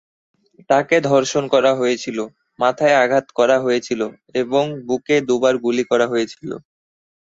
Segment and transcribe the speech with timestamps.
[0.69, 2.17] তাকে ধর্ষণ করা হয়েছিল,
[2.59, 4.01] মাথায় আঘাত করা হয়েছিল
[4.41, 6.49] এবং বুকে দুবার গুলি করা হয়েছিল।